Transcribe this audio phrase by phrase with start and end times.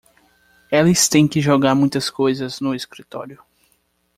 [0.71, 3.39] Eles têm que jogar muitas coisas no escritório